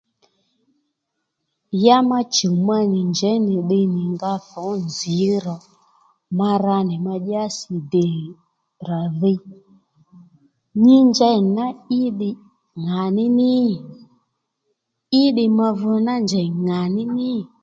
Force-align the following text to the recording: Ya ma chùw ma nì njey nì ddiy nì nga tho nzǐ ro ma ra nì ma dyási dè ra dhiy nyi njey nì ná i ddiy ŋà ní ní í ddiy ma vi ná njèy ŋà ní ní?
Ya 1.85 1.97
ma 2.09 2.19
chùw 2.35 2.55
ma 2.67 2.77
nì 2.91 2.99
njey 3.11 3.37
nì 3.47 3.55
ddiy 3.61 3.87
nì 3.95 4.03
nga 4.13 4.31
tho 4.49 4.65
nzǐ 4.85 5.19
ro 5.45 5.57
ma 6.37 6.49
ra 6.65 6.77
nì 6.87 6.95
ma 7.05 7.15
dyási 7.25 7.73
dè 7.93 8.07
ra 8.87 9.01
dhiy 9.19 9.39
nyi 10.83 10.97
njey 11.09 11.37
nì 11.41 11.51
ná 11.57 11.65
i 11.99 12.01
ddiy 12.15 12.35
ŋà 12.85 13.03
ní 13.15 13.25
ní 13.39 13.51
í 15.21 15.23
ddiy 15.31 15.51
ma 15.57 15.67
vi 15.79 15.93
ná 16.07 16.15
njèy 16.25 16.49
ŋà 16.65 16.79
ní 16.95 17.03
ní? 17.17 17.31